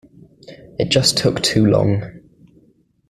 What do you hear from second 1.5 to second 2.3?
long.